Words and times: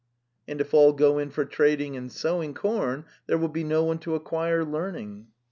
'And 0.47 0.59
if 0.59 0.73
all 0.73 0.93
go 0.93 1.19
in 1.19 1.29
for 1.29 1.45
trading 1.45 1.95
and 1.95 2.11
sowing 2.11 2.55
corn 2.55 3.05
there 3.27 3.37
will 3.37 3.49
be 3.49 3.63
no 3.63 3.83
one 3.83 3.99
to 3.99 4.15
acquire 4.15 4.65
learning." 4.65 5.27